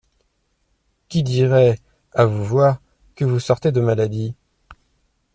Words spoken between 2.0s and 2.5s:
à vous